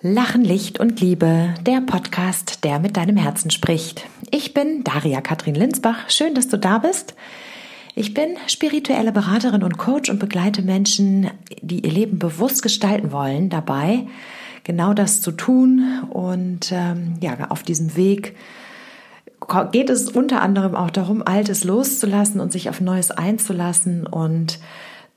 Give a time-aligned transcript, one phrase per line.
[0.00, 4.06] Lachen, Licht und Liebe, der Podcast, der mit deinem Herzen spricht.
[4.30, 6.08] Ich bin Daria Katrin Linsbach.
[6.08, 7.16] Schön, dass du da bist.
[7.96, 11.28] Ich bin spirituelle Beraterin und Coach und begleite Menschen,
[11.62, 14.06] die ihr Leben bewusst gestalten wollen, dabei
[14.62, 16.04] genau das zu tun.
[16.10, 18.36] Und ähm, ja, auf diesem Weg
[19.72, 24.06] geht es unter anderem auch darum, Altes loszulassen und sich auf Neues einzulassen.
[24.06, 24.60] Und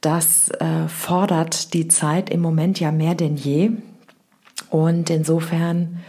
[0.01, 3.73] das äh, fordert die Zeit im Moment ja mehr denn je.
[4.69, 5.99] Und insofern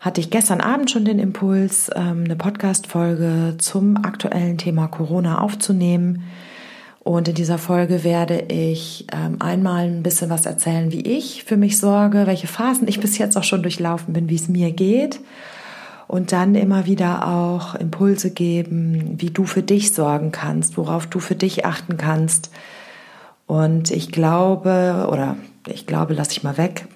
[0.00, 6.24] hatte ich gestern Abend schon den Impuls, ähm, eine Podcast-Folge zum aktuellen Thema Corona aufzunehmen.
[7.04, 11.56] Und in dieser Folge werde ich ähm, einmal ein bisschen was erzählen, wie ich für
[11.56, 15.20] mich sorge, welche Phasen ich bis jetzt auch schon durchlaufen bin, wie es mir geht.
[16.08, 21.20] Und dann immer wieder auch Impulse geben, wie du für dich sorgen kannst, worauf du
[21.20, 22.50] für dich achten kannst.
[23.52, 25.36] Und ich glaube, oder
[25.68, 26.86] ich glaube, lasse ich mal weg.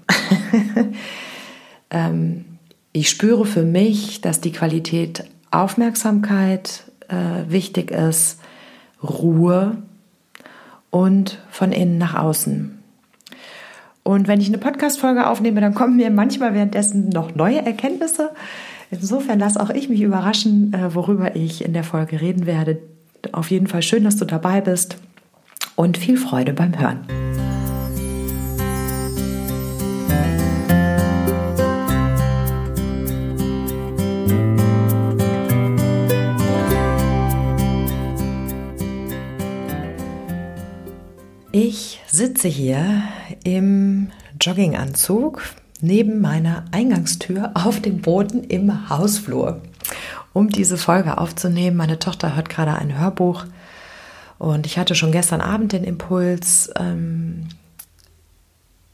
[1.91, 2.47] ähm,
[2.93, 8.41] ich spüre für mich, dass die Qualität Aufmerksamkeit äh, wichtig ist,
[9.03, 9.77] Ruhe
[10.89, 12.79] und von innen nach außen.
[14.03, 18.31] Und wenn ich eine Podcast-Folge aufnehme, dann kommen mir manchmal währenddessen noch neue Erkenntnisse.
[18.91, 22.79] Insofern lasse auch ich mich überraschen, äh, worüber ich in der Folge reden werde.
[23.33, 24.97] Auf jeden Fall schön, dass du dabei bist
[25.77, 27.01] und viel Freude beim Hören.
[41.53, 43.03] Ich sitze hier
[43.43, 45.43] im Jogginganzug
[45.81, 49.63] neben meiner Eingangstür auf dem Boden im Hausflur,
[50.35, 51.79] um diese Folge aufzunehmen.
[51.79, 53.47] Meine Tochter hört gerade ein Hörbuch
[54.39, 57.49] und ich hatte schon gestern Abend den Impuls, ähm,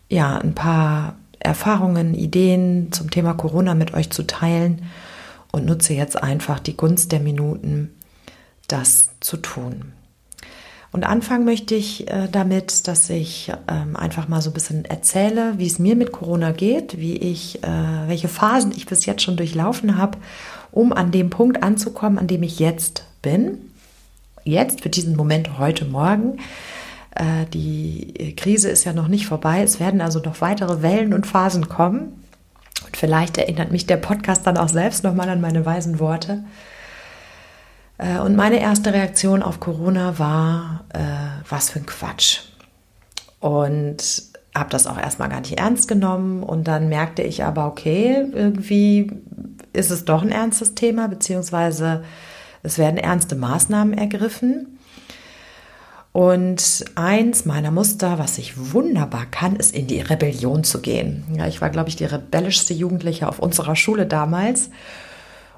[0.08, 4.82] ja, ein paar Erfahrungen, Ideen zum Thema Corona mit euch zu teilen
[5.50, 7.90] und nutze jetzt einfach die Gunst der Minuten,
[8.68, 9.92] das zu tun.
[10.92, 15.54] Und anfangen möchte ich äh, damit, dass ich ähm, einfach mal so ein bisschen erzähle,
[15.56, 19.38] wie es mir mit Corona geht, wie ich, äh, welche Phasen ich bis jetzt schon
[19.38, 20.18] durchlaufen habe,
[20.70, 23.71] um an dem Punkt anzukommen, an dem ich jetzt bin.
[24.44, 26.38] Jetzt, für diesen Moment heute Morgen.
[27.14, 29.62] Äh, die Krise ist ja noch nicht vorbei.
[29.62, 32.24] Es werden also noch weitere Wellen und Phasen kommen.
[32.84, 36.42] Und vielleicht erinnert mich der Podcast dann auch selbst nochmal an meine weisen Worte.
[37.98, 40.98] Äh, und meine erste Reaktion auf Corona war, äh,
[41.48, 42.40] was für ein Quatsch.
[43.38, 46.42] Und habe das auch erstmal gar nicht ernst genommen.
[46.42, 49.12] Und dann merkte ich aber, okay, irgendwie
[49.72, 52.02] ist es doch ein ernstes Thema, beziehungsweise
[52.62, 54.78] es werden ernste Maßnahmen ergriffen.
[56.12, 61.24] Und eins meiner Muster, was ich wunderbar kann, ist in die Rebellion zu gehen.
[61.34, 64.68] Ja, ich war, glaube ich, die rebellischste Jugendliche auf unserer Schule damals.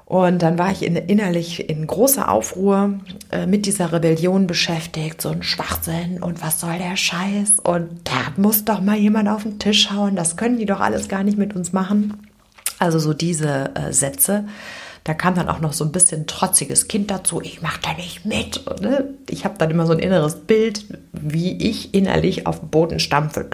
[0.05, 2.99] Und dann war ich in, innerlich in großer Aufruhr
[3.31, 8.39] äh, mit dieser Rebellion beschäftigt, so ein Schwachsinn und was soll der Scheiß und da
[8.39, 11.39] muss doch mal jemand auf den Tisch hauen, das können die doch alles gar nicht
[11.39, 12.13] mit uns machen.
[12.77, 14.45] Also so diese äh, Sätze.
[15.05, 18.25] Da kam dann auch noch so ein bisschen trotziges Kind dazu, ich mach da nicht
[18.25, 18.65] mit.
[18.81, 19.13] Ne?
[19.29, 20.83] Ich habe dann immer so ein inneres Bild,
[21.13, 23.47] wie ich innerlich auf dem Boden stampfe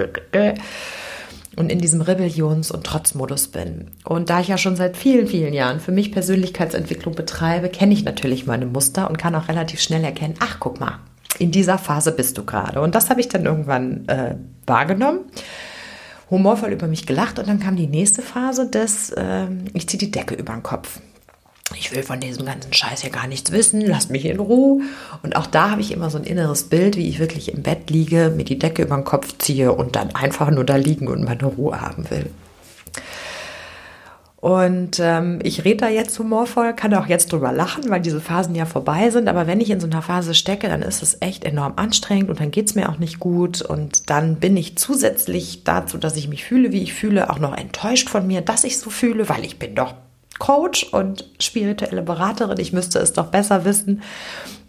[1.58, 3.92] und in diesem Rebellions- und Trotzmodus bin.
[4.06, 8.06] Und da ich ja schon seit vielen, vielen Jahren für mich Persönlichkeitsentwicklung betreibe, kenne ich
[8.06, 11.00] natürlich meine Muster und kann auch relativ schnell erkennen, ach guck mal,
[11.38, 12.80] in dieser Phase bist du gerade.
[12.80, 14.36] Und das habe ich dann irgendwann äh,
[14.66, 15.20] wahrgenommen,
[16.30, 20.12] humorvoll über mich gelacht und dann kam die nächste Phase des, äh, ich ziehe die
[20.12, 21.02] Decke über den Kopf
[21.76, 24.82] ich will von diesem ganzen Scheiß hier gar nichts wissen, lasst mich in Ruhe.
[25.24, 27.90] Und auch da habe ich immer so ein inneres Bild, wie ich wirklich im Bett
[27.90, 31.24] liege, mir die Decke über den Kopf ziehe und dann einfach nur da liegen und
[31.24, 32.30] meine Ruhe haben will.
[34.42, 38.56] Und ähm, ich rede da jetzt humorvoll, kann auch jetzt drüber lachen, weil diese Phasen
[38.56, 39.28] ja vorbei sind.
[39.28, 42.40] Aber wenn ich in so einer Phase stecke, dann ist es echt enorm anstrengend und
[42.40, 43.62] dann geht es mir auch nicht gut.
[43.62, 47.56] Und dann bin ich zusätzlich dazu, dass ich mich fühle, wie ich fühle, auch noch
[47.56, 49.94] enttäuscht von mir, dass ich so fühle, weil ich bin doch
[50.40, 52.60] Coach und spirituelle Beraterin.
[52.60, 54.02] Ich müsste es doch besser wissen.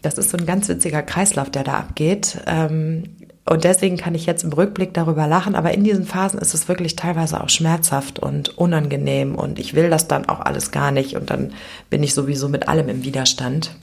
[0.03, 2.39] Das ist so ein ganz witziger Kreislauf, der da abgeht.
[2.47, 3.05] Ähm,
[3.45, 6.69] und deswegen kann ich jetzt im Rückblick darüber lachen, aber in diesen Phasen ist es
[6.69, 11.17] wirklich teilweise auch schmerzhaft und unangenehm und ich will das dann auch alles gar nicht
[11.17, 11.53] und dann
[11.91, 13.75] bin ich sowieso mit allem im Widerstand.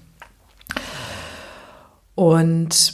[2.15, 2.93] Und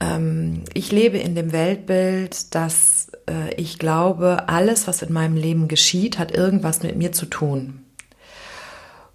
[0.00, 5.68] ähm, ich lebe in dem Weltbild, dass äh, ich glaube, alles, was in meinem Leben
[5.68, 7.84] geschieht, hat irgendwas mit mir zu tun.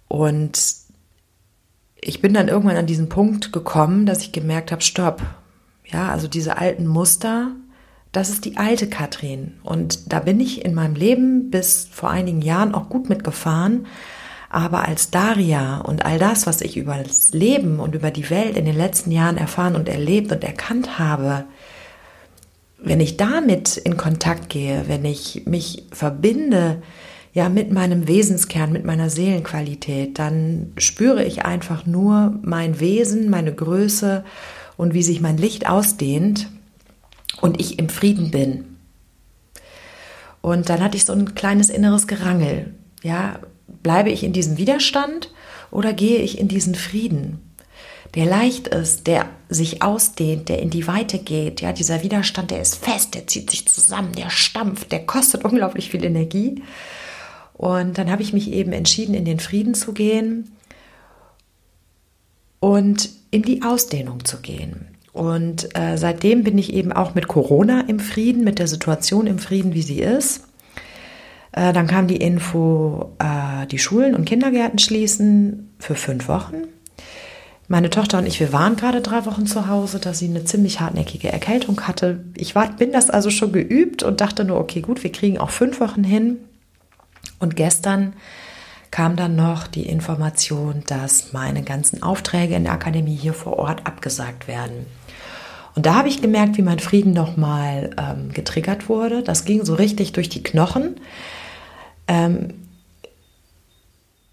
[0.08, 0.58] Und
[2.00, 5.22] ich bin dann irgendwann an diesen Punkt gekommen, dass ich gemerkt habe, stopp.
[5.84, 7.52] Ja, also diese alten Muster,
[8.12, 9.58] das ist die alte Katrin.
[9.62, 13.86] Und da bin ich in meinem Leben bis vor einigen Jahren auch gut mitgefahren.
[14.50, 18.56] Aber als Daria und all das, was ich über das Leben und über die Welt
[18.56, 21.44] in den letzten Jahren erfahren und erlebt und erkannt habe,
[22.80, 26.82] wenn ich damit in Kontakt gehe, wenn ich mich verbinde,
[27.34, 33.54] ja, mit meinem Wesenskern, mit meiner Seelenqualität, dann spüre ich einfach nur mein Wesen, meine
[33.54, 34.24] Größe
[34.76, 36.48] und wie sich mein Licht ausdehnt
[37.40, 38.64] und ich im Frieden bin.
[40.40, 42.74] Und dann hatte ich so ein kleines inneres Gerangel.
[43.02, 43.38] Ja,
[43.82, 45.30] bleibe ich in diesem Widerstand
[45.70, 47.40] oder gehe ich in diesen Frieden?
[48.14, 51.60] Der leicht ist, der sich ausdehnt, der in die Weite geht.
[51.60, 55.90] Ja, dieser Widerstand, der ist fest, der zieht sich zusammen, der stampft, der kostet unglaublich
[55.90, 56.62] viel Energie.
[57.54, 60.52] Und dann habe ich mich eben entschieden, in den Frieden zu gehen
[62.60, 64.86] und in die Ausdehnung zu gehen.
[65.12, 69.38] Und äh, seitdem bin ich eben auch mit Corona im Frieden, mit der Situation im
[69.38, 70.44] Frieden, wie sie ist.
[71.52, 76.68] Äh, dann kam die Info, äh, die Schulen und Kindergärten schließen für fünf Wochen.
[77.70, 80.80] Meine Tochter und ich, wir waren gerade drei Wochen zu Hause, da sie eine ziemlich
[80.80, 82.24] hartnäckige Erkältung hatte.
[82.34, 85.50] Ich war, bin das also schon geübt und dachte nur, okay, gut, wir kriegen auch
[85.50, 86.38] fünf Wochen hin.
[87.38, 88.14] Und gestern
[88.90, 93.86] kam dann noch die Information, dass meine ganzen Aufträge in der Akademie hier vor Ort
[93.86, 94.86] abgesagt werden.
[95.74, 99.22] Und da habe ich gemerkt, wie mein Frieden nochmal ähm, getriggert wurde.
[99.22, 100.96] Das ging so richtig durch die Knochen.
[102.08, 102.54] Ähm,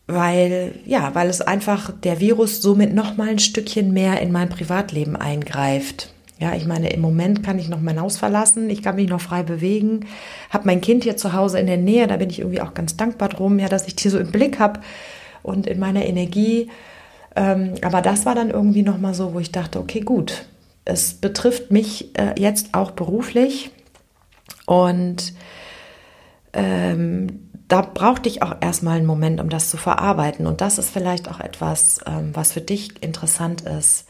[0.07, 5.15] weil, ja, weil es einfach der Virus somit nochmal ein Stückchen mehr in mein Privatleben
[5.15, 6.11] eingreift.
[6.37, 9.21] Ja, ich meine, im Moment kann ich noch mein Haus verlassen, ich kann mich noch
[9.21, 10.05] frei bewegen,
[10.49, 12.97] habe mein Kind hier zu Hause in der Nähe, da bin ich irgendwie auch ganz
[12.97, 14.81] dankbar drum, ja, dass ich die so im Blick habe
[15.43, 16.69] und in meiner Energie.
[17.37, 20.45] Ähm, aber das war dann irgendwie nochmal so, wo ich dachte, okay, gut,
[20.83, 23.71] es betrifft mich äh, jetzt auch beruflich
[24.65, 25.33] und
[26.51, 30.45] ähm, da brauchte ich auch erstmal einen Moment, um das zu verarbeiten.
[30.45, 34.05] Und das ist vielleicht auch etwas, ähm, was für dich interessant ist.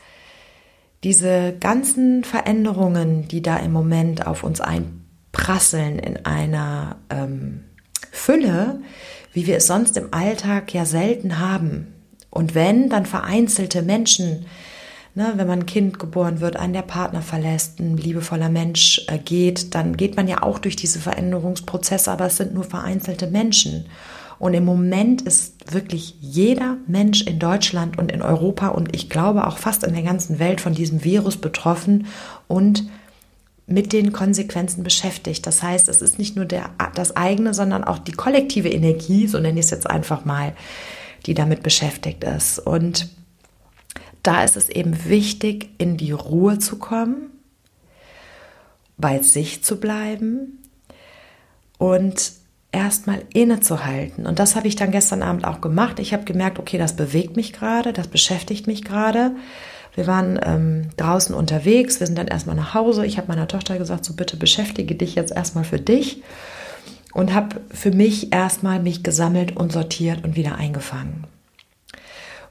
[1.04, 7.66] Diese ganzen Veränderungen, die da im Moment auf uns einprasseln in einer ähm,
[8.12, 8.82] Fülle,
[9.32, 11.94] wie wir es sonst im Alltag ja selten haben.
[12.30, 14.46] Und wenn, dann vereinzelte Menschen,
[15.18, 19.18] Ne, wenn man ein Kind geboren wird, einen der Partner verlässt, ein liebevoller Mensch äh,
[19.18, 23.86] geht, dann geht man ja auch durch diese Veränderungsprozesse, aber es sind nur vereinzelte Menschen.
[24.40, 29.48] Und im Moment ist wirklich jeder Mensch in Deutschland und in Europa und ich glaube
[29.48, 32.08] auch fast in der ganzen Welt von diesem Virus betroffen
[32.50, 32.84] und
[33.68, 35.48] mit den Konsequenzen beschäftigt.
[35.48, 39.40] Das heißt, es ist nicht nur der, das eigene, sondern auch die kollektive Energie, so
[39.40, 40.52] nenne ich es jetzt einfach mal,
[41.26, 42.60] die damit beschäftigt ist.
[42.60, 43.08] Und
[44.26, 47.30] da ist es eben wichtig, in die Ruhe zu kommen,
[48.98, 50.60] bei sich zu bleiben
[51.78, 52.32] und
[52.72, 54.26] erstmal innezuhalten.
[54.26, 56.00] Und das habe ich dann gestern Abend auch gemacht.
[56.00, 59.32] Ich habe gemerkt, okay, das bewegt mich gerade, das beschäftigt mich gerade.
[59.94, 63.06] Wir waren ähm, draußen unterwegs, wir sind dann erstmal nach Hause.
[63.06, 66.22] Ich habe meiner Tochter gesagt, so bitte beschäftige dich jetzt erstmal für dich
[67.14, 71.26] und habe für mich erstmal mich gesammelt und sortiert und wieder eingefangen.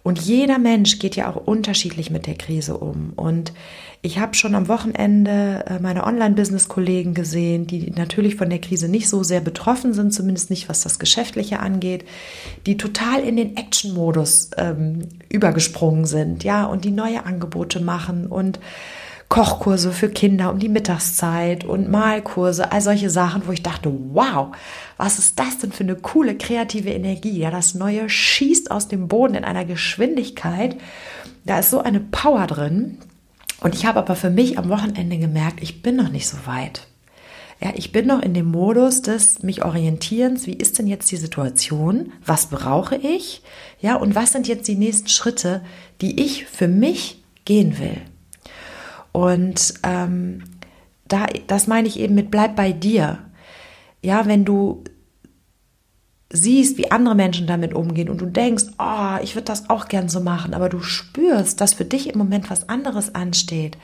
[0.05, 3.15] Und jeder Mensch geht ja auch unterschiedlich mit der Krise um.
[3.17, 3.55] Und
[4.03, 9.09] ich habe schon am Wochenende äh, meine Online-Business-Kollegen gesehen, die natürlich von der Krise nicht
[9.09, 12.05] so sehr betroffen sind, zumindest nicht was das Geschäftliche angeht,
[12.67, 18.61] die total in den Action-Modus ähm, übergesprungen sind, ja, und die neue Angebote machen und
[19.29, 24.55] Kochkurse für Kinder um die Mittagszeit und Malkurse, all solche Sachen, wo ich dachte, wow,
[24.97, 27.39] was ist das denn für eine coole kreative Energie?
[27.39, 30.77] Ja, das Neue schießt aus dem Boden in einer Geschwindigkeit.
[31.45, 32.99] Da ist so eine Power drin.
[33.61, 36.87] Und ich habe aber für mich am Wochenende gemerkt, ich bin noch nicht so weit.
[37.61, 40.47] Ja, ich bin noch in dem Modus des mich orientierens.
[40.47, 42.13] Wie ist denn jetzt die Situation?
[42.25, 43.43] Was brauche ich?
[43.81, 45.63] Ja, und was sind jetzt die nächsten Schritte,
[46.01, 48.03] die ich für mich gehen will?
[49.15, 50.43] Und ähm,
[51.07, 53.21] da, das meine ich eben mit bleib bei dir.
[54.03, 54.83] Ja, wenn du
[56.31, 60.09] siehst, wie andere Menschen damit umgehen und du denkst, oh, ich würde das auch gern
[60.09, 63.79] so machen, aber du spürst, dass für dich im Moment was anderes ansteht,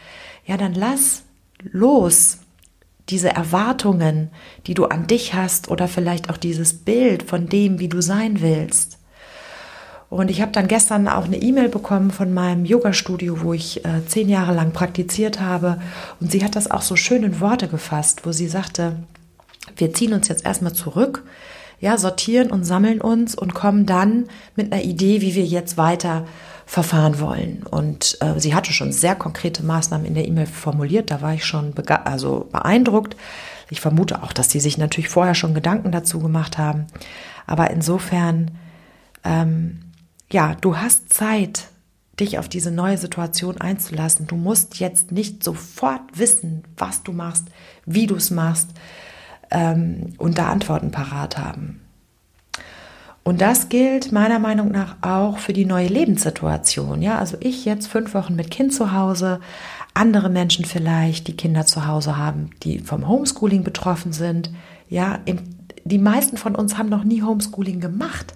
[0.46, 1.22] ja, dann lass
[1.62, 2.38] los
[3.08, 4.30] diese Erwartungen,
[4.66, 8.40] die du an dich hast oder vielleicht auch dieses Bild von dem, wie du sein
[8.40, 8.98] willst.
[10.10, 14.04] Und ich habe dann gestern auch eine E-Mail bekommen von meinem Yoga-Studio, wo ich äh,
[14.06, 15.80] zehn Jahre lang praktiziert habe.
[16.20, 18.96] Und sie hat das auch so schön in Worte gefasst, wo sie sagte,
[19.76, 21.22] wir ziehen uns jetzt erstmal zurück,
[21.78, 24.26] ja, sortieren und sammeln uns und kommen dann
[24.56, 26.26] mit einer Idee, wie wir jetzt weiter
[26.66, 27.62] verfahren wollen.
[27.70, 31.12] Und äh, sie hatte schon sehr konkrete Maßnahmen in der E-Mail formuliert.
[31.12, 31.72] Da war ich schon
[32.04, 33.16] also beeindruckt.
[33.70, 36.86] Ich vermute auch, dass die sich natürlich vorher schon Gedanken dazu gemacht haben.
[37.46, 38.50] Aber insofern,
[39.24, 39.80] ähm,
[40.32, 41.68] ja, du hast Zeit,
[42.20, 44.26] dich auf diese neue Situation einzulassen.
[44.26, 47.46] Du musst jetzt nicht sofort wissen, was du machst,
[47.86, 48.68] wie du es machst
[49.50, 51.80] ähm, und da Antworten parat haben.
[53.22, 57.02] Und das gilt meiner Meinung nach auch für die neue Lebenssituation.
[57.02, 59.40] Ja, also ich jetzt fünf Wochen mit Kind zu Hause,
[59.92, 64.50] andere Menschen vielleicht, die Kinder zu Hause haben, die vom Homeschooling betroffen sind.
[64.88, 65.18] Ja,
[65.84, 68.34] die meisten von uns haben noch nie Homeschooling gemacht.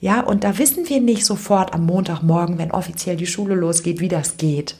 [0.00, 4.08] Ja, und da wissen wir nicht sofort am Montagmorgen, wenn offiziell die Schule losgeht, wie
[4.08, 4.76] das geht.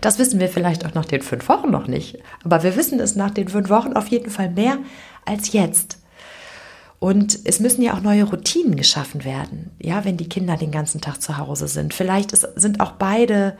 [0.00, 2.18] Das wissen wir vielleicht auch nach den fünf Wochen noch nicht.
[2.44, 4.78] Aber wir wissen es nach den fünf Wochen auf jeden Fall mehr
[5.24, 5.98] als jetzt.
[7.00, 11.00] Und es müssen ja auch neue Routinen geschaffen werden, ja, wenn die Kinder den ganzen
[11.00, 11.94] Tag zu Hause sind.
[11.94, 13.56] Vielleicht ist, sind auch beide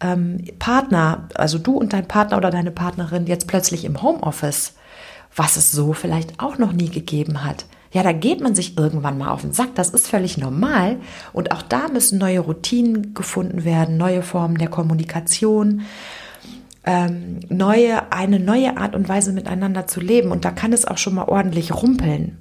[0.00, 4.74] ähm, Partner, also du und dein Partner oder deine Partnerin jetzt plötzlich im Homeoffice,
[5.34, 7.64] was es so vielleicht auch noch nie gegeben hat.
[7.92, 9.74] Ja, da geht man sich irgendwann mal auf den Sack.
[9.74, 10.96] Das ist völlig normal.
[11.32, 15.82] Und auch da müssen neue Routinen gefunden werden, neue Formen der Kommunikation,
[16.84, 20.32] ähm, neue, eine neue Art und Weise miteinander zu leben.
[20.32, 22.38] Und da kann es auch schon mal ordentlich rumpeln.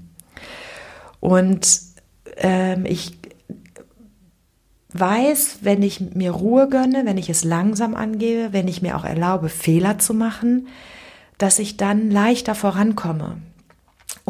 [1.20, 1.67] Und
[2.38, 3.17] ähm, ich
[4.93, 9.05] weiß, wenn ich mir Ruhe gönne, wenn ich es langsam angehe, wenn ich mir auch
[9.05, 10.67] erlaube, Fehler zu machen,
[11.38, 13.38] dass ich dann leichter vorankomme.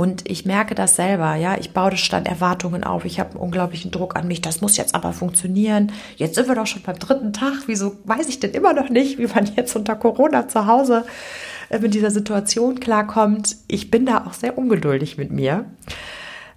[0.01, 3.91] Und ich merke das selber, ja, ich baue dann Erwartungen auf, ich habe einen unglaublichen
[3.91, 5.91] Druck an mich, das muss jetzt aber funktionieren.
[6.17, 9.19] Jetzt sind wir doch schon beim dritten Tag, wieso weiß ich denn immer noch nicht,
[9.19, 11.05] wie man jetzt unter Corona zu Hause
[11.69, 13.57] äh, mit dieser Situation klarkommt.
[13.67, 15.65] Ich bin da auch sehr ungeduldig mit mir.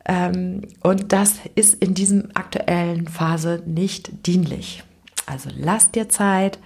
[0.06, 4.84] Ähm, und das ist in diesem aktuellen Phase nicht dienlich.
[5.26, 6.58] Also lass dir Zeit.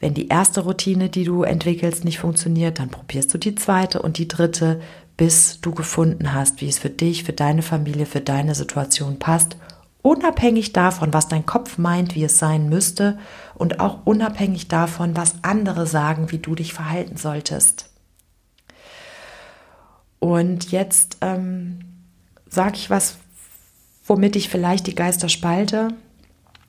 [0.00, 4.18] Wenn die erste Routine, die du entwickelst, nicht funktioniert, dann probierst du die zweite und
[4.18, 4.80] die dritte,
[5.16, 9.56] bis du gefunden hast, wie es für dich, für deine Familie, für deine Situation passt,
[10.02, 13.18] unabhängig davon, was dein Kopf meint, wie es sein müsste
[13.54, 17.90] und auch unabhängig davon, was andere sagen, wie du dich verhalten solltest.
[20.18, 21.80] Und jetzt ähm,
[22.48, 23.16] sage ich was,
[24.06, 25.88] womit ich vielleicht die Geister spalte.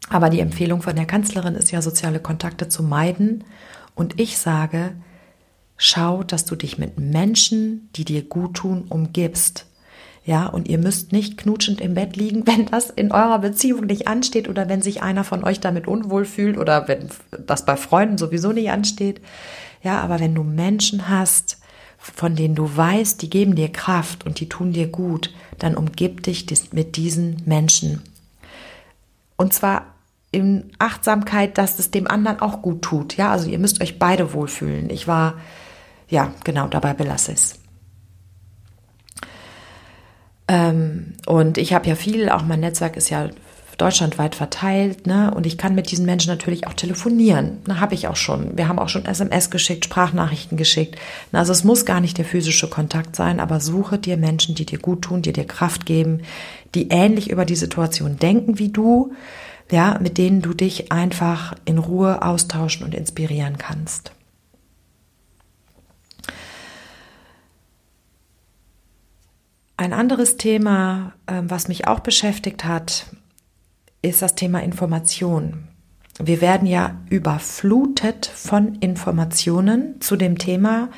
[0.09, 3.43] Aber die Empfehlung von der Kanzlerin ist ja, soziale Kontakte zu meiden.
[3.93, 4.93] Und ich sage,
[5.77, 9.65] schau, dass du dich mit Menschen, die dir gut tun, umgibst.
[10.25, 14.07] Ja, und ihr müsst nicht knutschend im Bett liegen, wenn das in eurer Beziehung nicht
[14.07, 17.10] ansteht oder wenn sich einer von euch damit unwohl fühlt oder wenn
[17.46, 19.22] das bei Freunden sowieso nicht ansteht.
[19.81, 21.60] Ja, aber wenn du Menschen hast,
[21.98, 26.24] von denen du weißt, die geben dir Kraft und die tun dir gut, dann umgib
[26.24, 28.01] dich mit diesen Menschen.
[29.36, 29.96] Und zwar
[30.31, 33.17] in Achtsamkeit, dass es dem anderen auch gut tut.
[33.17, 34.89] Ja, also ihr müsst euch beide wohlfühlen.
[34.89, 35.36] Ich war,
[36.09, 37.59] ja, genau, dabei belasse ich es.
[40.47, 43.29] Ähm, und ich habe ja viel, auch mein Netzwerk ist ja
[43.77, 45.31] deutschlandweit verteilt, ne?
[45.33, 47.59] Und ich kann mit diesen Menschen natürlich auch telefonieren.
[47.67, 48.57] Na, habe ich auch schon.
[48.57, 50.95] Wir haben auch schon SMS geschickt, Sprachnachrichten geschickt.
[51.31, 54.65] Na, also es muss gar nicht der physische Kontakt sein, aber suche dir Menschen, die
[54.65, 56.21] dir gut tun, die dir Kraft geben,
[56.73, 59.13] die ähnlich über die Situation denken wie du,
[59.69, 64.11] ja, mit denen du dich einfach in Ruhe austauschen und inspirieren kannst.
[69.79, 73.05] Ein anderes Thema, ähm, was mich auch beschäftigt hat,
[74.01, 75.67] ist das Thema Information.
[76.19, 80.89] Wir werden ja überflutet von Informationen zu dem Thema.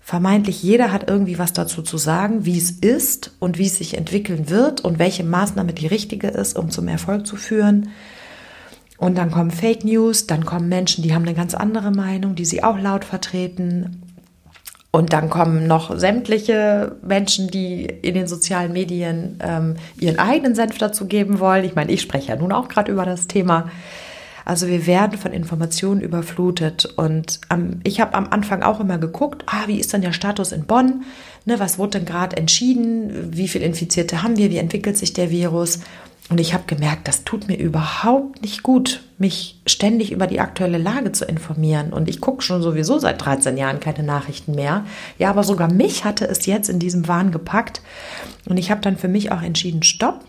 [0.00, 3.96] Vermeintlich jeder hat irgendwie was dazu zu sagen, wie es ist und wie es sich
[3.98, 7.90] entwickeln wird und welche Maßnahme die richtige ist, um zum Erfolg zu führen.
[8.96, 12.46] Und dann kommen Fake News, dann kommen Menschen, die haben eine ganz andere Meinung, die
[12.46, 14.03] sie auch laut vertreten.
[14.94, 20.78] Und dann kommen noch sämtliche Menschen, die in den sozialen Medien ähm, ihren eigenen Senf
[20.78, 21.64] dazu geben wollen.
[21.64, 23.72] Ich meine, ich spreche ja nun auch gerade über das Thema.
[24.44, 26.86] Also wir werden von Informationen überflutet.
[26.94, 30.52] Und ähm, ich habe am Anfang auch immer geguckt, ah, wie ist denn der Status
[30.52, 31.02] in Bonn?
[31.44, 33.32] Ne, was wurde denn gerade entschieden?
[33.32, 34.52] Wie viele Infizierte haben wir?
[34.52, 35.80] Wie entwickelt sich der Virus?
[36.30, 40.78] Und ich habe gemerkt, das tut mir überhaupt nicht gut, mich ständig über die aktuelle
[40.78, 41.92] Lage zu informieren.
[41.92, 44.86] Und ich gucke schon sowieso seit 13 Jahren keine Nachrichten mehr.
[45.18, 47.82] Ja, aber sogar mich hatte es jetzt in diesem Wahn gepackt.
[48.48, 50.24] Und ich habe dann für mich auch entschieden, stopp.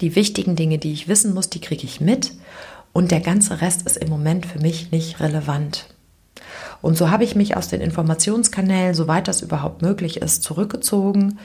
[0.00, 2.32] Die wichtigen Dinge, die ich wissen muss, die kriege ich mit.
[2.92, 5.86] Und der ganze Rest ist im Moment für mich nicht relevant.
[6.82, 11.38] Und so habe ich mich aus den Informationskanälen, soweit das überhaupt möglich ist, zurückgezogen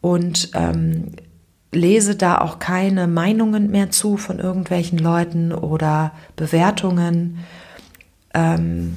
[0.00, 1.12] und ähm,
[1.72, 7.44] lese da auch keine Meinungen mehr zu von irgendwelchen Leuten oder Bewertungen,
[8.34, 8.96] ähm,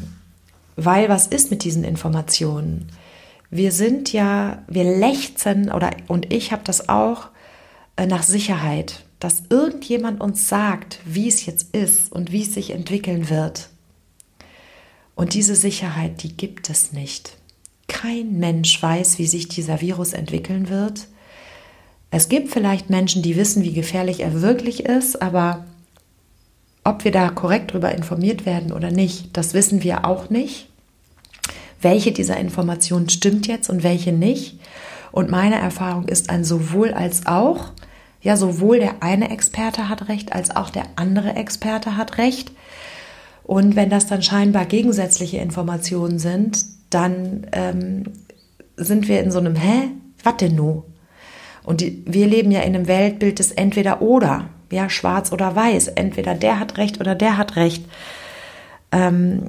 [0.75, 2.87] weil was ist mit diesen Informationen?
[3.49, 7.29] Wir sind ja, wir lechzen oder und ich habe das auch
[7.95, 12.71] äh, nach Sicherheit, dass irgendjemand uns sagt, wie es jetzt ist und wie es sich
[12.71, 13.69] entwickeln wird.
[15.15, 17.37] Und diese Sicherheit, die gibt es nicht.
[17.87, 21.07] Kein Mensch weiß, wie sich dieser Virus entwickeln wird.
[22.15, 25.65] Es gibt vielleicht Menschen, die wissen, wie gefährlich er wirklich ist, aber
[26.83, 30.69] ob wir da korrekt darüber informiert werden oder nicht, das wissen wir auch nicht.
[31.81, 34.59] Welche dieser Informationen stimmt jetzt und welche nicht?
[35.11, 37.71] Und meine Erfahrung ist ein sowohl als auch.
[38.21, 42.51] Ja, sowohl der eine Experte hat recht, als auch der andere Experte hat recht.
[43.43, 48.03] Und wenn das dann scheinbar gegensätzliche Informationen sind, dann ähm,
[48.77, 49.89] sind wir in so einem Hä?
[50.23, 50.83] Was denn nu?
[51.63, 55.89] Und die, wir leben ja in einem Weltbild des Entweder oder, ja, schwarz oder weiß.
[55.89, 57.85] Entweder der hat recht oder der hat recht.
[58.91, 59.47] Ähm,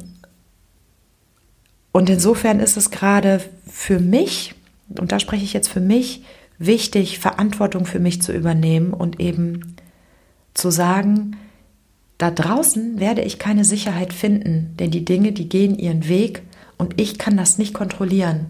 [1.92, 4.54] und insofern ist es gerade für mich,
[4.98, 6.22] und da spreche ich jetzt für mich,
[6.58, 9.76] wichtig, Verantwortung für mich zu übernehmen und eben
[10.54, 11.36] zu sagen,
[12.18, 16.42] da draußen werde ich keine Sicherheit finden, denn die Dinge, die gehen ihren Weg
[16.78, 18.46] und ich kann das nicht kontrollieren.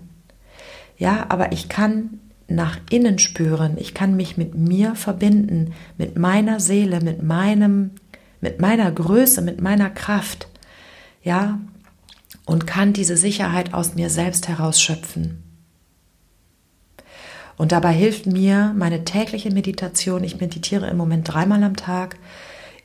[0.98, 6.60] Ja, aber ich kann nach innen spüren, ich kann mich mit mir verbinden, mit meiner
[6.60, 7.92] Seele, mit meinem
[8.44, 10.48] mit meiner Größe, mit meiner Kraft.
[11.22, 11.58] Ja,
[12.44, 15.42] und kann diese Sicherheit aus mir selbst herausschöpfen.
[17.56, 20.24] Und dabei hilft mir meine tägliche Meditation.
[20.24, 22.16] Ich meditiere im Moment dreimal am Tag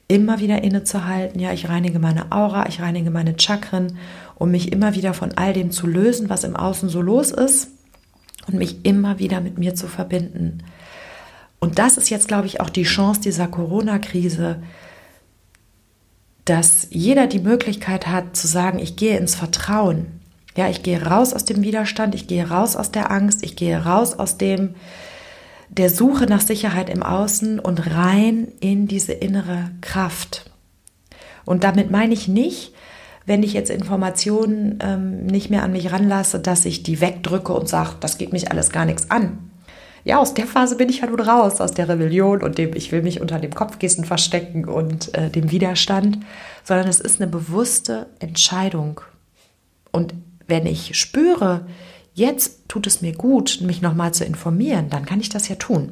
[0.07, 1.41] immer wieder innezuhalten.
[1.41, 3.97] Ja, ich reinige meine Aura, ich reinige meine Chakren,
[4.35, 7.71] um mich immer wieder von all dem zu lösen, was im Außen so los ist
[8.49, 10.63] und mich immer wieder mit mir zu verbinden.
[11.59, 14.61] Und das ist jetzt, glaube ich, auch die Chance dieser Corona-Krise,
[16.45, 20.07] dass jeder die Möglichkeit hat zu sagen, ich gehe ins Vertrauen.
[20.55, 23.77] Ja, ich gehe raus aus dem Widerstand, ich gehe raus aus der Angst, ich gehe
[23.77, 24.75] raus aus dem,
[25.69, 30.49] der Suche nach Sicherheit im Außen und rein in diese innere Kraft.
[31.45, 32.73] Und damit meine ich nicht,
[33.29, 37.69] wenn ich jetzt Informationen ähm, nicht mehr an mich ranlasse, dass ich die wegdrücke und
[37.69, 39.51] sage, das geht mich alles gar nichts an.
[40.03, 42.91] Ja, aus der Phase bin ich ja nun raus, aus der Rebellion und dem, ich
[42.91, 46.17] will mich unter dem Kopfkissen verstecken und äh, dem Widerstand,
[46.63, 49.01] sondern es ist eine bewusste Entscheidung.
[49.91, 50.15] Und
[50.47, 51.67] wenn ich spüre,
[52.15, 55.91] jetzt tut es mir gut, mich nochmal zu informieren, dann kann ich das ja tun.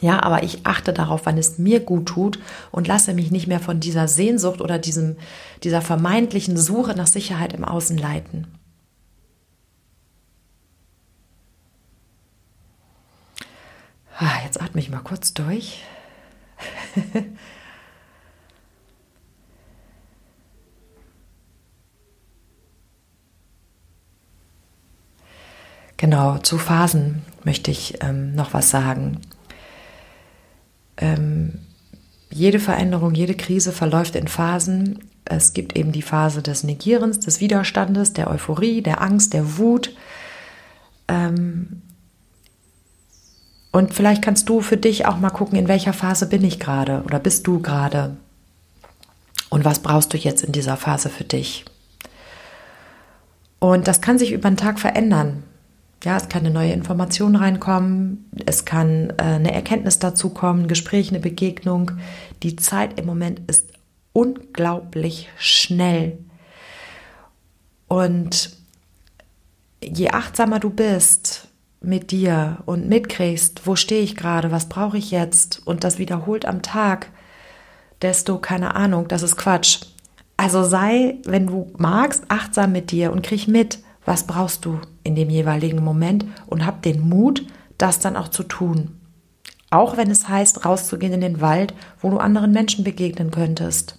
[0.00, 2.38] Ja, aber ich achte darauf, wann es mir gut tut
[2.70, 5.16] und lasse mich nicht mehr von dieser Sehnsucht oder diesem,
[5.64, 8.46] dieser vermeintlichen Suche nach Sicherheit im Außen leiten.
[14.18, 15.82] Ah, jetzt atme ich mal kurz durch.
[26.00, 29.20] Genau, zu Phasen möchte ich ähm, noch was sagen.
[30.98, 31.54] Ähm,
[32.30, 34.98] jede Veränderung, jede Krise verläuft in Phasen.
[35.24, 39.94] Es gibt eben die Phase des Negierens, des Widerstandes, der Euphorie, der Angst, der Wut.
[41.06, 41.82] Ähm,
[43.70, 47.02] und vielleicht kannst du für dich auch mal gucken, in welcher Phase bin ich gerade
[47.04, 48.16] oder bist du gerade?
[49.50, 51.64] Und was brauchst du jetzt in dieser Phase für dich?
[53.58, 55.42] Und das kann sich über den Tag verändern.
[56.04, 60.68] Ja, es kann eine neue Information reinkommen, es kann äh, eine Erkenntnis dazu kommen, ein
[60.68, 61.92] Gespräch, eine Begegnung.
[62.44, 63.72] Die Zeit im Moment ist
[64.12, 66.18] unglaublich schnell.
[67.88, 68.56] Und
[69.82, 71.48] je achtsamer du bist
[71.80, 76.44] mit dir und mitkriegst, wo stehe ich gerade, was brauche ich jetzt und das wiederholt
[76.46, 77.10] am Tag,
[78.02, 79.80] desto, keine Ahnung, das ist Quatsch.
[80.36, 85.14] Also sei, wenn du magst, achtsam mit dir und krieg mit, was brauchst du in
[85.14, 87.44] dem jeweiligen Moment und hab den Mut,
[87.76, 88.98] das dann auch zu tun.
[89.68, 93.98] Auch wenn es heißt, rauszugehen in den Wald, wo du anderen Menschen begegnen könntest.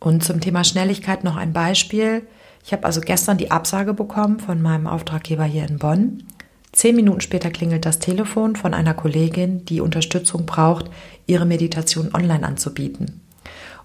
[0.00, 2.26] Und zum Thema Schnelligkeit noch ein Beispiel.
[2.64, 6.24] Ich habe also gestern die Absage bekommen von meinem Auftraggeber hier in Bonn.
[6.72, 10.90] Zehn Minuten später klingelt das Telefon von einer Kollegin, die Unterstützung braucht,
[11.26, 13.20] ihre Meditation online anzubieten.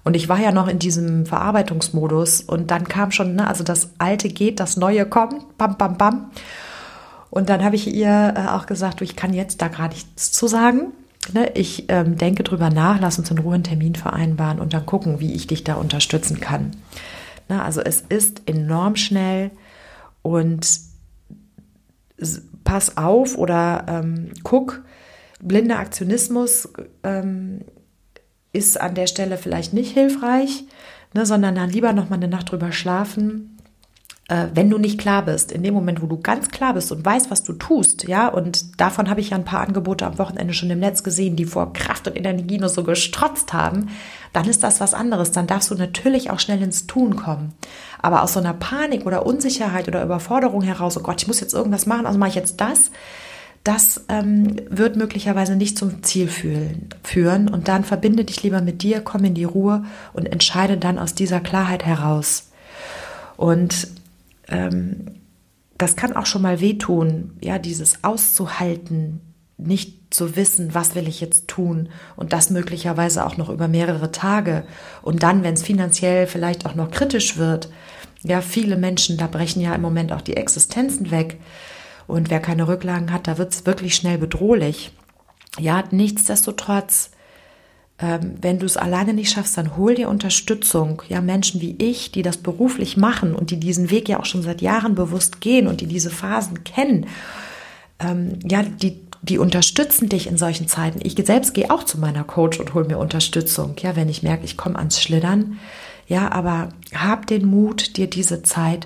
[0.04, 3.91] Und ich war ja noch in diesem Verarbeitungsmodus und dann kam schon, ne, also das
[4.00, 6.32] Alte geht, das Neue kommt, bam, bam, bam.
[7.30, 10.34] Und dann habe ich ihr äh, auch gesagt, du, ich kann jetzt da gar nichts
[10.34, 10.91] zu sagen.
[11.34, 14.86] Ne, ich ähm, denke drüber nach, lass uns in Ruhe einen Termin vereinbaren und dann
[14.86, 16.72] gucken, wie ich dich da unterstützen kann.
[17.48, 19.52] Ne, also es ist enorm schnell
[20.22, 20.67] und
[22.63, 24.84] pass auf oder ähm, guck,
[25.41, 26.69] blinder Aktionismus
[27.04, 27.62] ähm,
[28.52, 30.65] ist an der Stelle vielleicht nicht hilfreich,
[31.13, 33.53] ne, sondern dann lieber noch mal eine Nacht drüber schlafen
[34.29, 37.03] äh, wenn du nicht klar bist, in dem Moment, wo du ganz klar bist und
[37.03, 40.53] weißt, was du tust, ja, und davon habe ich ja ein paar Angebote am Wochenende
[40.53, 43.89] schon im Netz gesehen, die vor Kraft und Energie nur so gestrotzt haben,
[44.31, 45.31] dann ist das was anderes.
[45.31, 47.53] Dann darfst du natürlich auch schnell ins Tun kommen.
[48.01, 51.53] Aber aus so einer Panik oder Unsicherheit oder Überforderung heraus, oh Gott, ich muss jetzt
[51.53, 52.91] irgendwas machen, also mache ich jetzt das,
[53.63, 57.47] das ähm, wird möglicherweise nicht zum Ziel fühlen, führen.
[57.47, 61.13] Und dann verbinde dich lieber mit dir, komm in die Ruhe und entscheide dann aus
[61.13, 62.49] dieser Klarheit heraus.
[63.38, 63.88] Und
[64.47, 65.21] ähm,
[65.77, 69.21] das kann auch schon mal wehtun, ja, dieses auszuhalten,
[69.58, 74.12] nicht zu wissen, was will ich jetzt tun und das möglicherweise auch noch über mehrere
[74.12, 74.65] Tage
[75.01, 77.69] und dann, wenn es finanziell vielleicht auch noch kritisch wird,
[78.23, 81.39] ja, viele Menschen, da brechen ja im Moment auch die Existenzen weg
[82.08, 84.91] und wer keine Rücklagen hat, da wird es wirklich schnell bedrohlich.
[85.60, 87.12] Ja, nichtsdestotrotz
[88.04, 91.02] ähm, wenn du es alleine nicht schaffst, dann hol dir Unterstützung.
[91.08, 94.44] Ja, Menschen wie ich, die das beruflich machen und die diesen Weg ja auch schon
[94.44, 97.06] seit Jahren bewusst gehen und die diese Phasen kennen,
[98.00, 101.00] ähm, ja, die, die unterstützen dich in solchen Zeiten.
[101.02, 103.76] Ich selbst gehe auch zu meiner Coach und hol mir Unterstützung.
[103.80, 105.60] Ja, wenn ich merke, ich komme ans Schlittern.
[106.06, 108.86] Ja, aber hab den Mut, dir diese Zeit